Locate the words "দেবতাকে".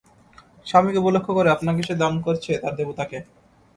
2.79-3.17